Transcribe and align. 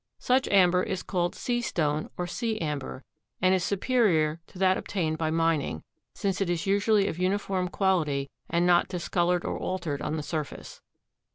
Such 0.17 0.47
amber 0.47 0.81
is 0.81 1.03
called 1.03 1.35
sea 1.35 1.61
stone 1.61 2.09
or 2.17 2.25
sea 2.25 2.59
amber 2.59 3.03
and 3.39 3.53
is 3.53 3.63
superior 3.63 4.41
to 4.47 4.57
that 4.57 4.75
obtained 4.75 5.19
by 5.19 5.29
mining, 5.29 5.83
since 6.15 6.41
it 6.41 6.49
is 6.49 6.65
usually 6.65 7.07
of 7.07 7.19
uniform 7.19 7.67
quality 7.67 8.27
and 8.49 8.65
not 8.65 8.87
discolored 8.87 9.43
and 9.43 9.55
altered 9.59 10.01
on 10.01 10.17
the 10.17 10.23
surface. 10.23 10.81